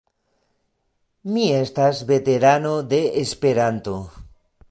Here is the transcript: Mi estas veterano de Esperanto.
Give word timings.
Mi 1.33 1.43
estas 1.57 2.01
veterano 2.13 2.73
de 2.95 3.01
Esperanto. 3.25 3.95